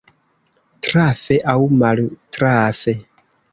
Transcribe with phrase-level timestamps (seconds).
[0.87, 2.99] Trafe aŭ maltrafe.